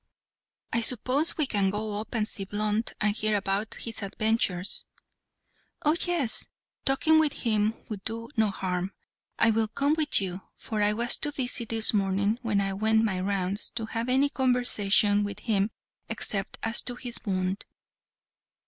[0.73, 4.87] "I suppose we can go up and see Blunt, and hear about his adventures?"
[5.83, 6.47] "Oh, yes,
[6.85, 8.93] talking will do him no harm.
[9.37, 13.03] I will come with you, for I was too busy this morning, when I went
[13.05, 15.69] my rounds, to have any conversation with him
[16.09, 17.65] except as to his wound."